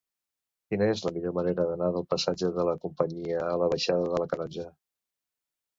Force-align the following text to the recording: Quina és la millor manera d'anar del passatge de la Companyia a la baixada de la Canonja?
Quina 0.71 0.87
és 0.93 1.03
la 1.07 1.11
millor 1.17 1.35
manera 1.39 1.65
d'anar 1.73 1.89
del 1.97 2.07
passatge 2.15 2.49
de 2.57 2.67
la 2.71 2.75
Companyia 2.87 3.45
a 3.53 3.53
la 3.65 3.73
baixada 3.77 4.11
de 4.15 4.25
la 4.25 4.31
Canonja? 4.35 4.69